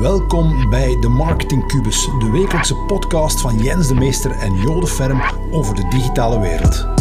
[0.00, 5.22] Welkom bij de Marketing Cubus, de wekelijkse podcast van Jens de Meester en Jode Ferm
[5.50, 6.99] over de digitale wereld.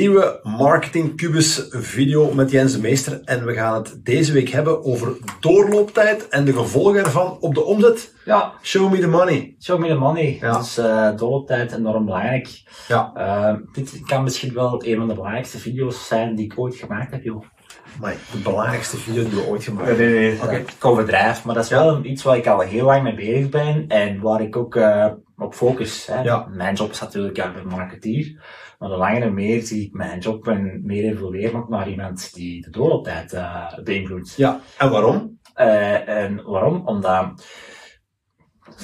[0.00, 4.84] Nieuwe Marketing Cubus video met Jens de Meester en we gaan het deze week hebben
[4.84, 8.14] over doorlooptijd en de gevolgen ervan op de omzet.
[8.24, 9.54] Ja, Show me the money.
[9.62, 10.38] show me the money.
[10.40, 10.58] Ja.
[10.58, 12.62] Dus uh, doorlooptijd enorm belangrijk.
[12.88, 16.74] Ja, Eh, dit kan misschien wel een van de belangrijkste video's zijn die ik ooit
[16.74, 17.44] gemaakt heb, joh.
[18.00, 20.10] Maar de belangrijkste video die we ooit gemaakt hebben.
[20.10, 20.56] Nee, nee, Oké.
[20.56, 23.84] Ik overdrijf, maar dat is wel iets waar ik al heel lang mee bezig ben
[23.88, 26.06] en waar ik ook eh, op focus.
[26.06, 26.20] Hè.
[26.22, 26.46] Ja.
[26.50, 28.42] Mijn job is natuurlijk ja, ben marketeer,
[28.78, 32.34] maar de langer en meer zie ik mijn job en meer evolueren ook naar iemand
[32.34, 34.34] die de doorlooptijd eh beïnvloedt.
[34.36, 35.38] Ja, en waarom?
[35.54, 36.82] Eh, en waarom?
[36.86, 37.44] Omdat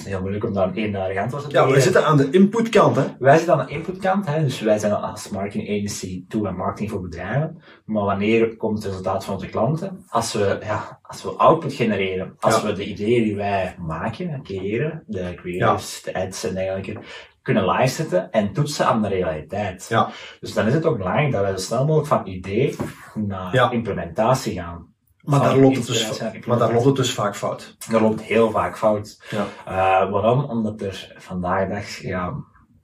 [0.05, 1.75] heel moeilijk om daar een eenduidig antwoord te Ja, geven.
[1.77, 3.03] we zitten aan de inputkant, hè?
[3.19, 6.91] Wij zitten aan de inputkant, hè, dus wij zijn als marketing agency toe aan marketing
[6.91, 7.63] voor bedrijven.
[7.85, 10.05] Maar wanneer komt het resultaat van onze klanten?
[10.09, 12.67] Als we, ja, als we output genereren, als Ja.
[12.67, 16.99] we de ideeën die wij maken en creëren, de creatives, de ads en dergelijke,
[17.43, 19.87] kunnen live zetten en toetsen aan de realiteit.
[19.89, 20.11] Ja.
[20.41, 22.77] Dus dan is het ook belangrijk dat wij zo snel mogelijk van idee
[23.15, 23.71] naar Ja.
[23.71, 24.95] implementatie gaan.
[25.27, 27.77] Maar daar, loopt het dus, maar daar loopt het dus vaak fout.
[27.91, 29.23] Dat loopt heel vaak fout.
[29.31, 29.47] Ja.
[29.65, 30.45] Eh, waarom?
[30.45, 32.35] Omdat er vandaag de dag, ja,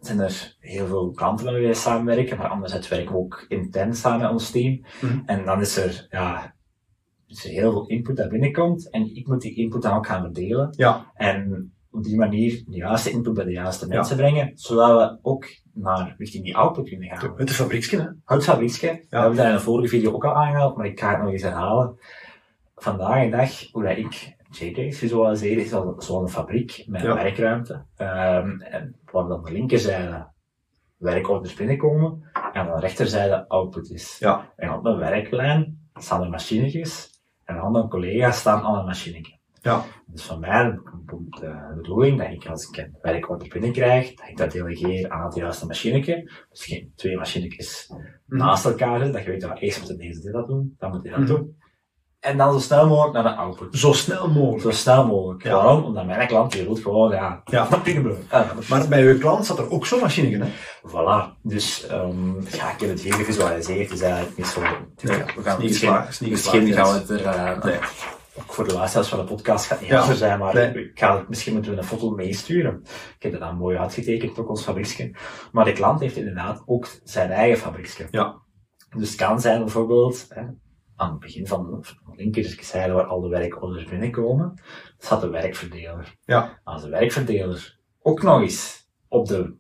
[0.01, 3.95] zijn er heel veel klanten met wie wij samenwerken, maar anderzijds werken we ook intern
[3.95, 4.85] samen met ons team.
[5.01, 5.19] Mhm.
[5.27, 6.55] En dan is er, ja,
[7.27, 10.23] is er heel veel input dat binnenkomt en ik moet die input dan ook gaan
[10.23, 10.75] verdelen.
[10.77, 11.13] Ja.
[11.15, 15.47] En op die manier de juiste input bij de juiste mensen brengen, zodat we ook
[15.75, 17.33] naar richting die output kunnen gaan.
[17.37, 18.35] Het is fabrieksje, hè?
[18.35, 21.11] Het fabrieksje, we hebben dat in de vorige video ook al aangehaald, maar ik ga
[21.11, 21.99] het nog eens herhalen.
[22.83, 27.15] Vandaag de dag, hoe dat ik JJ's visualiseer, is zo'n fabriek met Ja.
[27.15, 27.85] werkruimte.
[27.97, 30.27] Ehm, en waar dan de linkerzijde
[30.97, 34.17] werkorders binnenkomen en aan de rechterzijde output is.
[34.19, 34.53] Ja.
[34.57, 39.39] En op mijn werklijn staan er machinetjes en al mijn collega's staan aan een machinetje.
[39.61, 39.85] Ja.
[40.07, 44.37] Dus van mij komt de bedoeling dat ik als ik een werkorder binnenkrijg, dat ik
[44.37, 46.31] dat delegeer aan het juiste machinetje.
[46.51, 47.93] Dus geen twee machinetjes
[48.27, 51.11] naast elkaar dat je weet, ja, eerst moet deze dit dat doen, dan moet hij
[51.11, 51.29] dat Mhm.
[51.29, 51.61] doen.
[52.23, 53.79] En dan zo snel mogelijk naar de output.
[53.79, 54.63] Zo snel mogelijk.
[54.63, 55.43] Zo snel mogelijk.
[55.43, 55.53] Ja.
[55.55, 55.85] Waarom?
[55.85, 57.67] Omdat mijn klant die wil gewoon, ja, Ja.
[58.31, 60.49] Ja, Maar bij uw klant zat er ook zo'n machine in, hè?
[60.89, 61.41] Voilà.
[61.43, 64.61] Dus, ehm ja, ik heb het hier gevisualiseerd, dus eigenlijk niet zo...
[64.61, 67.25] Nee, we gaan is niet misschien, gaan we het er...
[67.27, 67.79] eh, Nee.
[68.39, 70.15] Ook voor de luisteraars van de podcast gaat het niet Ja.
[70.15, 70.69] zijn, maar Nee.
[70.91, 72.81] ik ga het, misschien moeten we een foto meesturen.
[73.17, 75.11] Ik heb het dan mooi uitgetekend, ook ons fabrieksje.
[75.53, 78.07] Maar de klant heeft inderdaad ook zijn eigen fabrieksje.
[78.11, 78.41] Ja.
[78.97, 80.43] Dus het kan zijn bijvoorbeeld, hè,
[81.03, 84.61] aan het begin van de linkerzijde waar al de werkorders binnenkomen,
[84.99, 86.17] staat de werkverdeler.
[86.25, 86.61] Ja.
[86.65, 89.55] Als de werkverdeler ook nog eens op de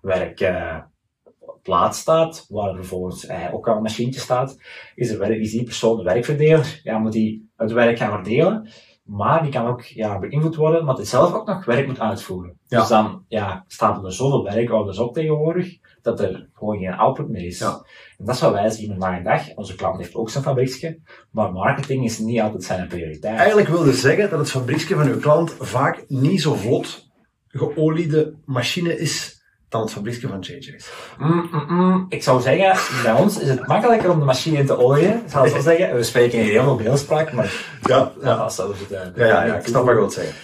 [0.00, 4.58] werkplaats staat, waar vervolgens eh, ook al een machientje staat,
[4.94, 8.68] is, er, werk- is die persoon de werkverdeler, ja, moet die het werk gaan verdelen,
[9.08, 12.58] maar die kan ook ja, beïnvloed worden, maar hij zelf ook nog werk moet uitvoeren.
[12.66, 12.78] Ja.
[12.78, 17.46] Dus dan ja, staat er zoveel werkorders op tegenwoordig, dat er gewoon geen output meer
[17.46, 17.58] is.
[17.58, 17.84] Ja.
[18.18, 19.54] En dat is wat wij zien vandaag dag.
[19.54, 20.98] Onze klant heeft ook zijn fabrieksje,
[21.30, 23.38] maar marketing is niet altijd zijn prioriteit.
[23.38, 27.06] Eigenlijk wilde zeggen dat het fabrieksje van uw klant vaak niet zo vlot
[27.48, 29.37] geoliede machine is
[29.68, 30.90] dan het fabrieksje van JJ's.
[31.18, 32.06] Mm, mm, mm.
[32.08, 35.14] Ik zou zeggen, bij ons is het makkelijker om de machine te olieën.
[35.24, 35.94] Ik zo zeggen.
[35.96, 39.44] We spreken hier heel veel beeldspraak, maar Ja, ja, dat is het, eh, Ja, ja,
[39.44, 40.34] ja, ik snap wat je wilt zeggen.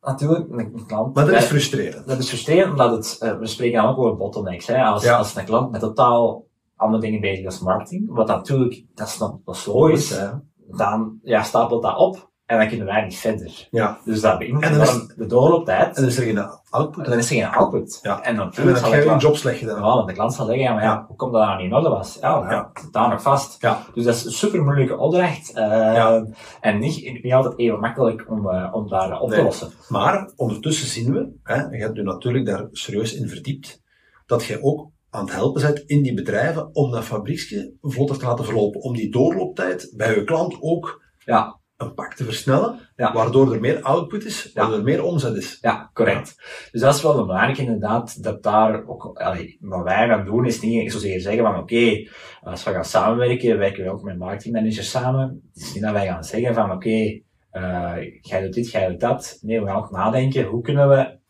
[0.00, 1.14] Natuurlijk, een klant.
[1.14, 2.06] Maar dat is frustrerend.
[2.06, 4.66] dat is frustrerend, omdat het, eh, we spreken dan ook over bottlenecks.
[4.66, 4.82] Hè?
[4.82, 5.16] Als, Ja.
[5.16, 6.44] als een klant met totaal
[6.76, 10.20] andere dingen bezig is als marketing, wat natuurlijk, dat is, nog- dat is logisch,
[10.68, 13.68] dan ja, stapelt dat op en dan kunnen wij niet verder.
[13.70, 13.98] Ja.
[14.04, 15.86] Dus dat beïnvloedt En dan is- de doorlooptijd.
[15.96, 16.38] En dan is er geen
[16.70, 17.04] output.
[17.04, 17.98] En dan is er geen output.
[18.02, 18.22] Ja.
[18.22, 19.76] En dan En dan heb je klant- job slecht gedaan.
[19.76, 21.74] Ja, want de klant zal zeggen, ja, maar ja, hoe komt dat nou niet in
[21.76, 22.18] orde was?
[22.20, 22.70] Ja, Ja.
[22.90, 23.62] daar nog vast.
[23.62, 23.78] Ja.
[23.94, 25.52] Dus dat is een super moeilijke opdracht.
[25.52, 26.26] eh, Ja.
[26.60, 29.44] En niet, niet altijd even makkelijk om, eh, om daar op te Nee.
[29.44, 29.70] lossen.
[29.88, 33.80] Maar ondertussen zien we, hè, en je hebt je natuurlijk daar serieus in verdiept,
[34.26, 38.24] dat je ook aan het helpen bent in die bedrijven om dat fabrieksje vlotter te
[38.26, 38.80] laten verlopen.
[38.80, 43.12] Om die doorlooptijd bij je klant ook Ja, een pak te versnellen, Ja.
[43.12, 44.60] waardoor er meer output is, Ja.
[44.60, 45.58] waardoor er meer omzet is.
[45.60, 46.34] ja, correct.
[46.72, 50.60] Dus dat is wel belangrijk inderdaad, dat daar ook, allee, wat wij gaan doen is
[50.60, 52.08] niet zozeer zeggen van oké,
[52.42, 55.42] als we gaan samenwerken, werken we ook met marketingmanagers samen.
[55.54, 57.20] Het is niet dat wij gaan zeggen van oké,
[57.50, 59.38] eh, jij doet dit, jij doet dat.
[59.40, 61.20] Nee, we gaan ook nadenken, hoe kunnen we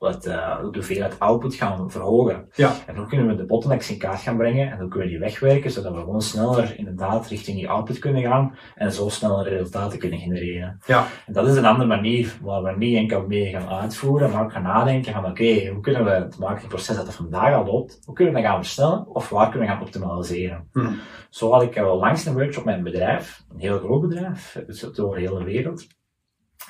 [0.00, 2.48] wat, uh, de hoeveelheid output gaan verhogen.
[2.54, 2.72] Ja.
[2.86, 5.22] En hoe kunnen we de bottlenecks in kaart gaan brengen en hoe kunnen we die
[5.22, 9.98] wegwerken, zodat we gewoon sneller inderdaad richting die output kunnen gaan en zo sneller resultaten
[9.98, 10.80] kunnen genereren.
[10.86, 11.06] Ja.
[11.26, 14.52] En dat is een andere manier waar we niet enkel mee gaan uitvoeren, maar ook
[14.52, 18.14] gaan nadenken van oké, hoe kunnen we het marketingproces dat er vandaag al loopt, hoe
[18.14, 20.68] kunnen we dat gaan versnellen of waar kunnen we gaan optimaliseren.
[20.72, 20.98] Hmm.
[21.30, 24.80] Zo had ik al langs een workshop met een bedrijf, een heel groot bedrijf, dus
[24.80, 25.86] door de hele wereld.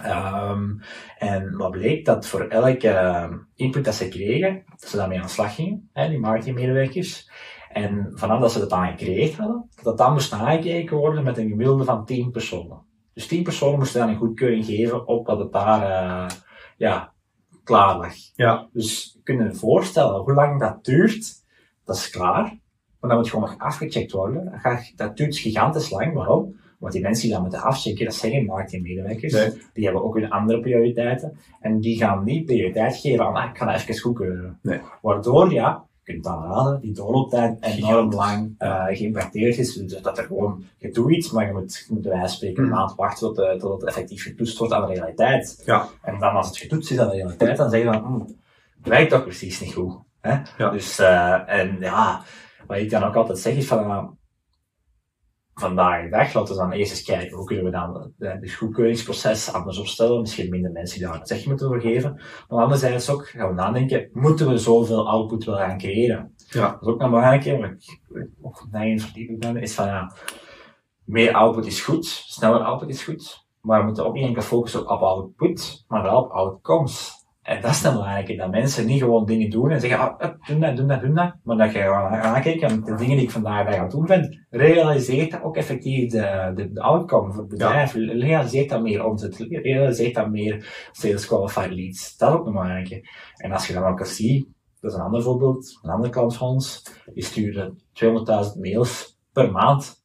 [0.06, 0.80] Um,
[1.18, 5.26] en wat bleek dat voor elke uh, input dat ze kregen, dat ze daarmee aan
[5.26, 7.30] de slag gingen, hè, die marketingmedewerkers.
[7.72, 11.38] En vanaf dat ze dat dan gecreëerd hadden, dat dat dan moest nagekeken worden met
[11.38, 12.82] een gemiddelde van 10 personen.
[13.14, 16.28] Dus 10 personen moesten dan een goedkeuring geven op dat het daar uh,
[16.76, 17.12] ja,
[17.64, 18.14] klaar lag.
[18.34, 18.68] Ja.
[18.72, 21.44] Dus je kunt je voorstellen hoe lang dat duurt.
[21.84, 22.58] Dat is klaar.
[23.00, 24.60] Maar dat moet gewoon nog afgecheckt worden.
[24.96, 26.14] Dat duurt gigantisch lang.
[26.14, 26.59] Waarom?
[26.80, 29.32] Want die mensen die dat moeten afchecken, dat zijn geen marketingmedewerkers.
[29.32, 29.50] Nee.
[29.72, 31.38] Die hebben ook hun andere prioriteiten.
[31.60, 34.58] En die gaan niet prioriteit geven aan, ah, ik ga dat even goedkeuren.
[34.62, 34.80] Nee.
[35.02, 39.74] Waardoor, ja, je kunt dan raden, die doorlooptijd enorm lang uh, geïmpacteerd is.
[39.74, 42.62] Dus dat er gewoon, je doet iets, maar je moet, je moet bij wijze spreken
[42.62, 42.74] een Mm.
[42.74, 45.62] maand wachten tot, uh, tot het effectief getoetst wordt aan de realiteit.
[45.64, 45.88] Ja.
[46.02, 48.20] En dan als het getoetst is aan de realiteit, dan zeg je van, hm,
[48.78, 49.94] het werkt toch precies niet goed.
[50.20, 50.36] Hè?
[50.58, 50.70] Ja.
[50.70, 52.22] Dus, uh, en ja,
[52.66, 54.18] wat ik dan ook altijd zeg is van,
[55.60, 59.52] vandaag de dag, laten we dan eerst eens kijken hoe kunnen we dan het goedkeuringsproces
[59.52, 60.20] anders opstellen.
[60.20, 62.22] Misschien minder mensen die daar een zeg moeten voor geven.
[62.48, 66.34] Maar anderzijds ook gaan we nadenken, moeten we zoveel output wel gaan creëren?
[66.36, 66.70] Ja.
[66.70, 70.12] Dat is ook een belangrijke, waar ik ook daarin verdiepen ben, is van ja,
[71.04, 73.48] meer output is goed, sneller output is goed.
[73.60, 77.19] Maar we moeten ook niet enkel focussen op output, maar wel op outcomes.
[77.50, 80.46] En dat is dan belangrijk, dat mensen niet gewoon dingen doen en zeggen, ah, up,
[80.46, 81.34] doe dat, doe dat, doe dat.
[81.42, 84.46] Maar dat je gewoon aankijkt en de dingen die ik vandaag bij ga doen ben,
[84.50, 87.94] realiseert dat ook effectief de, de, de outcome voor het bedrijf.
[87.94, 92.16] Realiseert dat meer omzet, realiseert dat meer sales qualified leads.
[92.16, 93.08] Dat is ook een belangrijke.
[93.36, 94.48] En als je dan ook eens ziet,
[94.80, 96.82] dat is een ander voorbeeld, een andere klant van ons,
[97.14, 97.74] die stuurde
[98.04, 99.99] 200.000 mails per maand.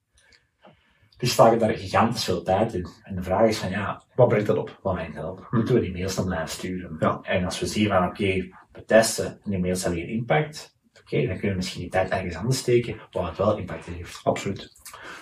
[1.18, 2.88] Die slagen daar gigantisch veel tijd in.
[3.04, 4.80] En de vraag is van, ja, Wat brengt dat op?
[4.82, 5.48] wat brengt dat op?
[5.52, 6.96] Moeten we die mails dan blijven sturen?
[7.00, 7.20] Ja.
[7.22, 11.18] En als we zien van, oké, we testen en die mails hebben geen impact, oké,
[11.18, 14.20] dan kunnen we misschien die tijd ergens anders steken, waar het wel impact heeft.
[14.24, 14.74] Absoluut.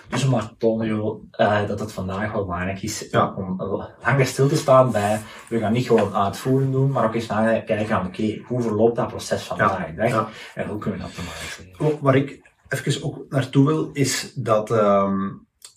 [0.08, 3.34] Dus om maar te tonen, uh, dat het vandaag wel belangrijk is Ja.
[3.36, 3.56] om
[4.04, 7.96] langer stil te staan bij, we gaan niet gewoon uitvoeren doen, maar ook eens nakijken
[7.96, 10.28] aan, oké, hoe verloopt dat proces vandaag dag Ja.
[10.54, 11.80] en hoe kunnen we dat optimaliseren?
[11.94, 15.28] Oh, Waar ik even ook naartoe wil, is dat, ehm,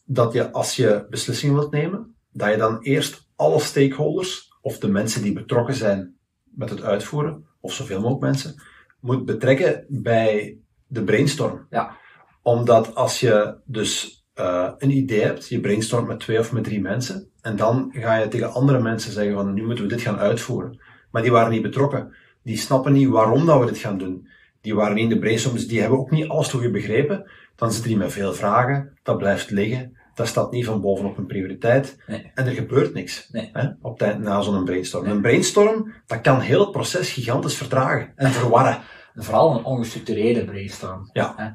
[0.09, 4.87] dat je als je beslissingen wilt nemen, dat je dan eerst alle stakeholders, of de
[4.87, 8.61] mensen die betrokken zijn met het uitvoeren, of zoveel mogelijk mensen,
[8.99, 10.57] moet betrekken bij
[10.87, 11.67] de brainstorm.
[11.69, 11.97] Ja.
[12.41, 16.81] Omdat als je dus uh, een idee hebt, je brainstormt met twee of met drie
[16.81, 20.17] mensen, en dan ga je tegen andere mensen zeggen van nu moeten we dit gaan
[20.17, 20.81] uitvoeren.
[21.11, 22.15] Maar die waren niet betrokken.
[22.43, 24.27] Die snappen niet waarom dat we dit gaan doen.
[24.61, 27.31] Die waren niet in de brainstorm, dus die hebben ook niet alles goed begrepen.
[27.55, 31.25] Dan zitten die met veel vragen, dat blijft liggen, dat staat niet van bovenop een
[31.25, 32.03] prioriteit.
[32.07, 32.31] Nee.
[32.33, 33.49] En er gebeurt niks Nee.
[33.53, 35.03] hè, op tijd na zo'n brainstorm.
[35.05, 35.13] Nee.
[35.13, 38.79] Een brainstorm, dat kan heel het proces gigantisch vertragen en verwarren.
[39.13, 41.09] En vooral een ongestructureerde brainstorm.
[41.13, 41.33] Ja.
[41.35, 41.45] Hè?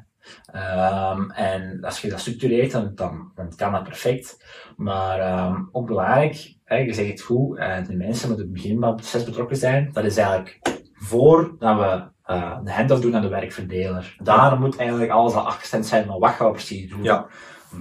[1.11, 4.45] Um, en als je dat structureert, dan, dan, dan kan dat perfect.
[4.77, 8.79] Maar um, ook belangrijk, hè, je zegt het goed, uh, de mensen met het begin
[8.79, 10.59] van het proces betrokken zijn, dat is eigenlijk
[10.93, 14.15] voordat we uh, de handoff doen aan de werkverdeler.
[14.23, 17.03] Daar moet eigenlijk alles al afgestemd zijn van wat gaan we precies doen.
[17.03, 17.27] Ja.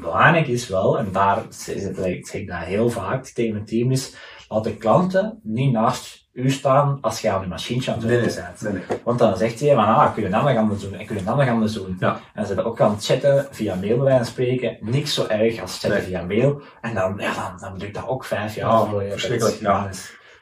[0.01, 4.15] Belangrijk is wel, en daar zeg ik dat heel vaak tegen mijn team, is
[4.49, 8.35] laat de klanten niet naast u staan als je aan je machientje aan het werken
[8.35, 8.61] bent.
[8.61, 8.99] nee, nee.
[9.05, 11.25] Want dan zegt hij van, ah, kun je dan nog anders doen, en kun je
[11.25, 11.97] dan nog anders doen.
[12.01, 12.21] Ja.
[12.35, 14.77] En ze ook aan het chatten via mail bij spreken.
[14.81, 16.61] Niks zo erg als chatten via mail.
[16.81, 18.71] En dan, ja, dan, dan duurt dat ook vijf jaar.
[18.81, 19.91] Oh, voor je verschrikkelijk, dat ja.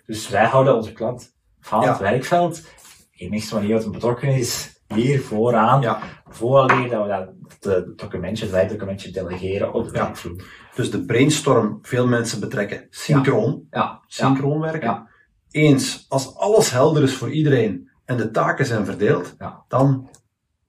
[0.06, 1.88] Dus wij houden onze klant van Ja.
[1.88, 2.54] het werkveld.
[2.54, 5.80] De enigste manier dat hij betrokken is, hier vooraan.
[5.80, 5.98] Ja.
[6.28, 7.28] Vooraleer dat we dat
[7.60, 10.02] de documentje, het werkdocumentje delegeren op de Ja.
[10.04, 10.44] werkvloer.
[10.74, 14.88] Dus de brainstorm, veel mensen betrekken, synchroon, Ja, synchroon werken.
[14.88, 15.08] Ja.
[15.50, 19.36] Eens, als alles helder is voor iedereen en de taken zijn verdeeld,
[19.68, 20.08] dan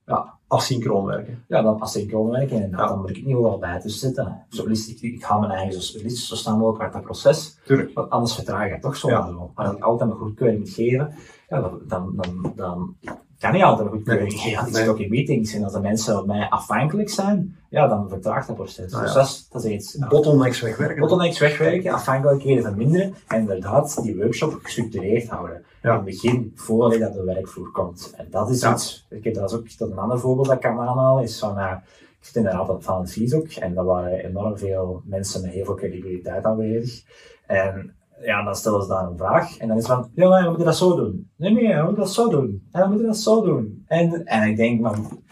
[0.06, 0.38] Ja.
[0.48, 1.44] asynchroon werken.
[1.48, 2.76] ja, dan asynchroon werken en Ja.
[2.86, 4.44] dan moet ik niet overal bij tussen zitten.
[4.48, 7.58] Zo liefst, ik, ik ga mijn eigen zo, liefst zo snel mogelijk uit dat proces.
[7.64, 7.90] Tuurlijk.
[7.94, 9.26] Want anders vertraag je toch zo Ja.
[9.26, 9.50] wel.
[9.54, 11.14] Als ik altijd een goedkeuring moet geven,
[11.48, 12.96] ja, dan, dan, dan, dan
[13.42, 14.52] kan ik altijd een goedkeuring Nee.
[14.52, 14.74] ik Nee.
[14.74, 18.46] zit ook in meetings en als de mensen op mij afhankelijk zijn, ja, dan vertraagt
[18.46, 18.92] dat proces.
[18.92, 19.18] Nou Dus ja.
[19.18, 19.96] dat is, dat is iets.
[19.98, 20.06] Ja.
[20.08, 21.00] Bottlenecks wegwerken.
[21.00, 25.64] Bottlenecks wegwerken, afhankelijkheden verminderen en inderdaad die workshop gestructureerd houden.
[25.82, 25.88] Ja.
[25.90, 28.12] In het begin, voordat dat de werkvloer komt.
[28.16, 28.72] En dat is Ja.
[28.72, 31.22] iets, ik heb, dat is ook dat is een ander voorbeeld dat ik kan aanhalen,
[31.22, 31.72] is van, uh,
[32.20, 35.74] ik zit inderdaad van het VISOC en daar waren enorm veel mensen met heel veel
[35.74, 37.02] credibiliteit aanwezig.
[37.46, 39.56] En ja, dan stellen ze daar een vraag.
[39.56, 41.30] En dan is van, ja, maar we moeten dat zo doen.
[41.36, 42.68] Nee, nee, we moeten dat zo doen.
[42.70, 43.84] En we moeten dat zo doen.
[43.86, 45.22] En, en ik denk, man,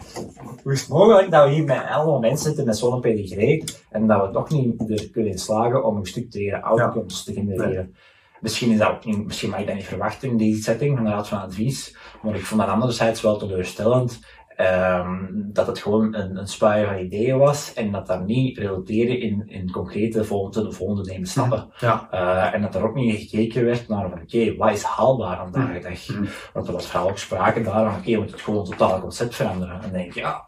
[0.63, 4.07] hoe is het mogelijk dat we hier met allemaal mensen zitten met zo'n pedigree en
[4.07, 7.95] dat we toch niet er kunnen slagen om gestructureerde outcomes te genereren.
[8.41, 11.05] Misschien, is dat ook niet, misschien mag je dat niet verwachten in die setting van
[11.05, 14.19] de Raad van Advies, maar ik vond dat anderzijds wel teleurstellend
[14.61, 19.17] Um, dat het gewoon een, een spuier van ideeën was en dat daar niet resulteerde
[19.17, 21.69] in, in concrete volgende, volgende nemen stappen.
[21.79, 22.07] Ja.
[22.13, 25.37] Uh, en dat er ook niet gekeken werd naar van oké, okay, wat is haalbaar
[25.37, 26.07] vandaag de dag?
[26.07, 26.27] Mm.
[26.53, 29.01] Want er was vooral ook sprake daar van oké, okay, we moeten het gewoon totaal
[29.01, 29.75] concept veranderen.
[29.75, 30.47] En dan denk je, ja,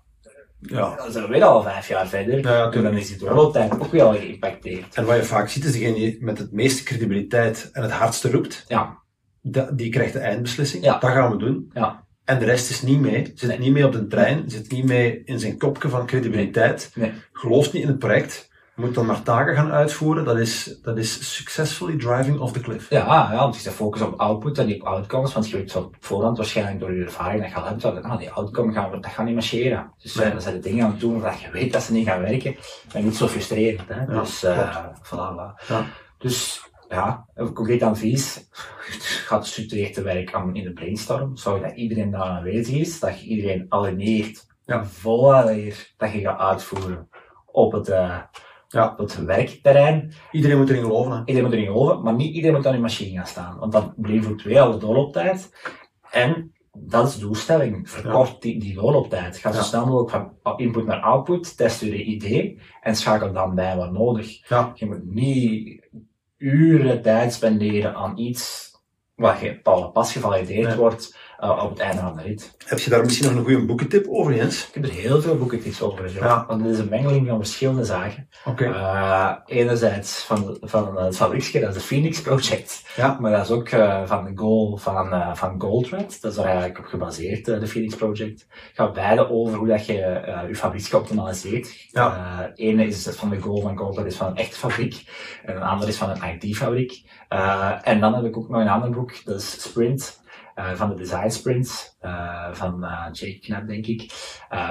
[0.59, 0.95] ja.
[0.95, 2.39] dan zijn we weer al vijf jaar verder.
[2.39, 4.95] Ja, ja, en dan is doorlooptijd ook wel geïmpacteerd.
[4.95, 8.31] En wat je vaak ziet, is degene die met het meeste credibiliteit en het hardste
[8.31, 8.97] roept, ja.
[9.73, 10.83] die krijgt de eindbeslissing.
[10.83, 10.97] Ja.
[10.97, 11.71] Dat gaan we doen.
[11.73, 12.05] Ja.
[12.25, 13.31] En de rest is niet mee.
[13.35, 14.43] Zit niet mee op de trein.
[14.49, 16.91] Zit niet mee in zijn kopje van credibiliteit.
[16.95, 17.11] Nee.
[17.33, 18.51] Gelooft niet in het project.
[18.75, 20.25] Moet dan maar taken gaan uitvoeren.
[20.25, 22.89] Dat is, dat is successfully driving off the cliff.
[22.89, 25.71] Ja, ja, want je zegt focus op output en niet op outcomes, want je weet
[25.71, 28.73] van op voorhand waarschijnlijk door je ervaring dat je al hebt, dat ah, die outcome
[28.73, 29.91] gaan we, dat gaat niet marcheren.
[30.01, 30.25] Dus Nee.
[30.25, 32.21] eh, dan zijn de dingen aan het doen dat je weet dat ze niet gaan
[32.21, 32.55] werken.
[32.93, 34.13] En niet zo frustrerend, hè.
[34.13, 34.99] Ja, dus, klopt.
[35.05, 35.67] voilà, voilà.
[35.67, 35.85] Ja.
[36.17, 36.61] Dus,
[36.93, 38.47] ja, een concreet advies.
[39.27, 41.37] Gaat gestructureerd te werk aan in de brainstorm.
[41.37, 44.85] Zorg dat iedereen daar aanwezig is, dat je iedereen aligneert, Ja.
[45.97, 47.09] dat je gaat uitvoeren
[47.45, 48.19] op het, eh,
[48.67, 48.89] Ja.
[48.91, 50.13] op het werkterrein.
[50.31, 51.11] Iedereen moet erin geloven.
[51.11, 51.19] Hè.
[51.19, 53.59] Iedereen moet erin geloven, maar niet iedereen moet aan die machine gaan staan.
[53.59, 55.51] Want dat beïnvloedt weer al de doorlooptijd.
[56.11, 57.89] En dat is de doelstelling.
[57.89, 59.37] Verkort die, die doorlooptijd.
[59.37, 59.63] Ga zo Ja.
[59.63, 64.47] snel mogelijk van input naar output, test je idee en schakel dan bij wat nodig.
[64.49, 64.71] Ja.
[64.75, 65.81] Je moet niet
[66.43, 68.71] uren tijd spenderen aan iets
[69.15, 69.59] wat je
[69.93, 72.55] pas, gevalideerd wordt eh, op het einde van de rit.
[72.65, 74.67] Heb je daar misschien nog een goede boekentip over, Jens?
[74.67, 76.13] Ik heb er heel veel boekentips over.
[76.13, 76.45] Ja.
[76.47, 78.29] Want het is een mengeling van verschillende zaken.
[78.45, 78.65] Oké.
[78.65, 82.83] Eh, enerzijds van, van het fabrieksje, dat is het Phoenix Project.
[82.95, 83.17] Ja.
[83.19, 85.57] Maar dat is ook eh, van de goal van, eh van.
[86.21, 88.47] Dat is er eigenlijk op gebaseerd, eh, de Phoenix Project.
[88.73, 91.87] gaat beide over hoe dat je eh, je fabriek optimaliseert.
[91.91, 92.51] Ja.
[92.55, 95.03] Eh, ene is van de goal van Goldred, is van een echte fabriek.
[95.45, 97.03] En een andere is van een IT-fabriek.
[97.27, 100.21] Eh, en dan heb ik ook nog een ander boek, dat is Sprint.
[100.55, 104.11] Eh, van de Design Sprints, eh, van eh, Jake Knapp, denk ik.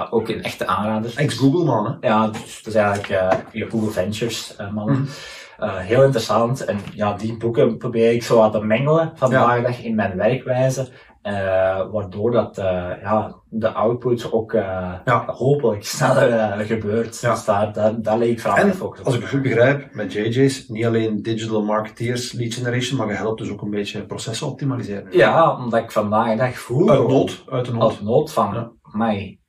[0.09, 1.13] Ook een echte aanrader.
[1.15, 2.07] Ex-Google man, hè?
[2.07, 3.07] Ja, dus dat is eigenlijk
[3.51, 5.01] je Google Ventures mannen.
[5.01, 5.77] Mhm.
[5.77, 6.65] Heel interessant.
[6.65, 10.17] En ja, die boeken probeer ik zo wat te mengelen vandaag de dag in mijn
[10.17, 10.91] werkwijze.
[11.23, 15.23] Eh, waardoor dat, eh, ja, de output ook Ja.
[15.25, 17.19] hopelijk sneller gebeurt.
[17.21, 17.31] Ja.
[17.31, 19.05] Dus daar, daar, daar leg ik vooral focus op.
[19.05, 23.13] Als ik het goed begrijp, met JJ's, niet alleen digital marketeers, lead generation, maar je
[23.13, 25.07] helpt dus ook een beetje processen optimaliseren.
[25.11, 26.89] Ja, omdat ik vandaag de dag voel...
[26.89, 27.91] Uit nood, uit de nood.
[27.91, 28.71] Uit nood van, Ja.
[28.91, 29.39] mij,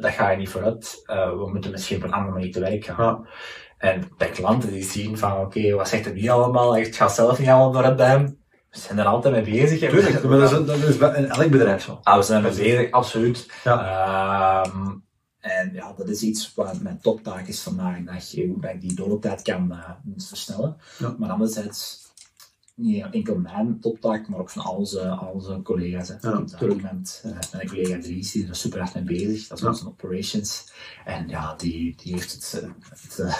[0.00, 1.02] dat ga je niet vooruit.
[1.06, 2.96] We moeten misschien op een andere manier te werk gaan.
[2.96, 3.20] Ja.
[3.78, 6.76] En bij klanten die zien van, oké, wat zegt er niet allemaal?
[6.76, 8.40] Het gaat zelf niet allemaal vooruit bij hem.
[8.72, 9.90] We zijn er altijd mee bezig.
[9.90, 12.00] Tuurlijk, maar dat is, dat is bij- elk bedrijf zo.
[12.02, 13.46] Ah, we zijn er mee bezig, absoluut.
[13.64, 14.62] Ja.
[14.64, 14.90] Ehm,
[15.38, 17.98] en ja, dat is iets wat mijn toptaak is vandaag.
[18.04, 20.76] Dat je hoe ik die doorlooptijd kan eh, versnellen.
[20.98, 21.14] Ja.
[21.18, 22.00] Maar anderzijds,
[22.74, 26.08] niet enkel mijn toptaak, maar ook van al onze, al onze collega's.
[26.08, 26.14] Hè.
[26.20, 29.46] Ja, iemand, eh, mijn collega Dries, die is er super hard mee bezig.
[29.48, 29.70] Dat is Ja.
[29.70, 30.72] onze operations.
[31.04, 33.36] En ja, die, die heeft het, eh, het,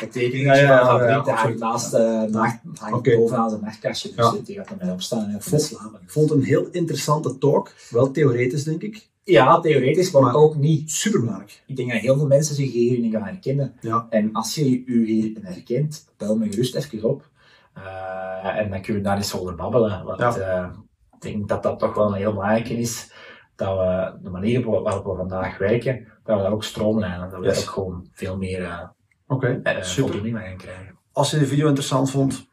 [0.00, 3.16] het tekening Ja, ja, van de fabriek daar naast, eh, naast, hangt Oké.
[3.16, 4.12] bovenaan zijn nachtkastje.
[4.16, 6.00] Dus die gaat ermee opstaan en vol slapen.
[6.02, 7.72] Ik vond het een heel interessante talk.
[7.90, 9.08] Wel theoretisch, denk ik.
[9.24, 10.90] Ja, theoretisch, maar, Maar- ook niet.
[10.90, 11.62] Superbelangrijk.
[11.66, 13.74] Ik denk dat heel veel mensen zich hierin gaan herkennen.
[13.80, 14.06] Ja.
[14.10, 17.28] En als je je hierin herkent, bel me gerust even op.
[17.74, 20.04] Eh, en dan kunnen we daar eens over babbelen.
[20.04, 20.66] Want eh,
[21.14, 23.12] ik denk dat dat toch wel een heel belangrijke is.
[23.56, 27.30] Dat we de manier waarop we vandaag werken, dat we dat ook stroomlijnen.
[27.30, 27.54] Dat we Yes.
[27.54, 28.90] daar ook gewoon veel meer
[29.26, 30.20] Oké, eh, super.
[30.56, 30.98] krijgen.
[31.12, 32.48] Als je de video interessant vond,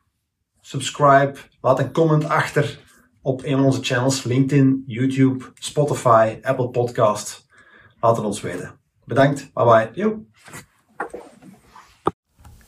[0.61, 2.79] subscribe, laat een comment achter
[3.21, 7.47] op een van onze channels, LinkedIn, YouTube, Spotify, Apple Podcast.
[7.99, 8.79] Laat het ons weten.
[9.05, 9.89] Bedankt, bye bye.
[9.93, 10.25] Yo.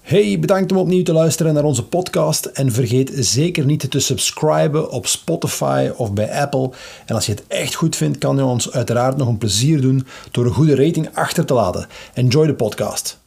[0.02, 2.46] Hey, bedankt om opnieuw te luisteren naar onze podcast.
[2.46, 6.72] En vergeet zeker niet te subscriben op Spotify of bij Apple.
[7.06, 10.06] En als je het echt goed vindt, kan je ons uiteraard nog een plezier doen
[10.32, 11.88] door een goede rating achter te laten.
[12.14, 13.25] Enjoy de podcast.